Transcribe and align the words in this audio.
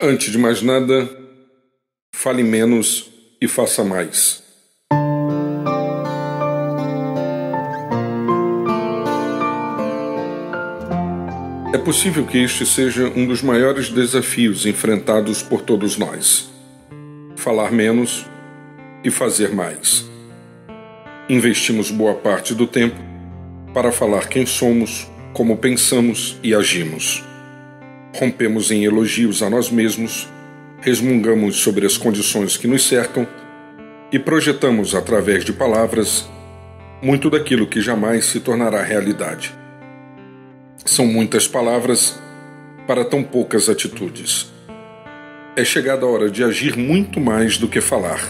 Antes 0.00 0.30
de 0.30 0.38
mais 0.38 0.62
nada, 0.62 1.10
fale 2.14 2.44
menos 2.44 3.10
e 3.40 3.48
faça 3.48 3.82
mais. 3.82 4.44
É 11.74 11.78
possível 11.78 12.24
que 12.24 12.38
este 12.38 12.64
seja 12.64 13.08
um 13.08 13.26
dos 13.26 13.42
maiores 13.42 13.90
desafios 13.90 14.66
enfrentados 14.66 15.42
por 15.42 15.62
todos 15.62 15.96
nós: 15.96 16.48
falar 17.34 17.72
menos 17.72 18.24
e 19.02 19.10
fazer 19.10 19.52
mais. 19.52 20.08
Investimos 21.28 21.90
boa 21.90 22.14
parte 22.14 22.54
do 22.54 22.68
tempo 22.68 22.94
para 23.74 23.90
falar 23.90 24.28
quem 24.28 24.46
somos, 24.46 25.08
como 25.32 25.56
pensamos 25.56 26.36
e 26.40 26.54
agimos 26.54 27.24
rompemos 28.18 28.72
em 28.72 28.84
elogios 28.84 29.42
a 29.42 29.48
nós 29.48 29.70
mesmos, 29.70 30.28
resmungamos 30.80 31.56
sobre 31.56 31.86
as 31.86 31.96
condições 31.96 32.56
que 32.56 32.66
nos 32.66 32.86
cercam 32.86 33.26
e 34.10 34.18
projetamos 34.18 34.94
através 34.94 35.44
de 35.44 35.52
palavras 35.52 36.28
muito 37.00 37.30
daquilo 37.30 37.68
que 37.68 37.80
jamais 37.80 38.24
se 38.24 38.40
tornará 38.40 38.82
realidade. 38.82 39.54
São 40.84 41.06
muitas 41.06 41.46
palavras 41.46 42.18
para 42.88 43.04
tão 43.04 43.22
poucas 43.22 43.68
atitudes. 43.68 44.52
É 45.54 45.64
chegada 45.64 46.04
a 46.04 46.08
hora 46.08 46.28
de 46.28 46.42
agir 46.42 46.76
muito 46.76 47.20
mais 47.20 47.56
do 47.56 47.68
que 47.68 47.80
falar. 47.80 48.20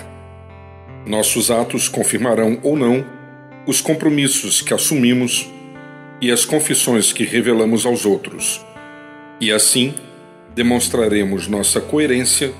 Nossos 1.07 1.51
atos 1.51 1.89
confirmarão 1.89 2.59
ou 2.63 2.77
não 2.77 3.07
os 3.67 3.81
compromissos 3.81 4.61
que 4.61 4.75
assumimos 4.75 5.51
e 6.21 6.31
as 6.31 6.45
confissões 6.45 7.11
que 7.11 7.25
revelamos 7.25 7.87
aos 7.87 8.05
outros 8.05 8.68
e 9.41 9.53
assim 9.53 9.95
demonstraremos 10.55 11.47
nossa 11.47 11.81
coerência 11.81 12.53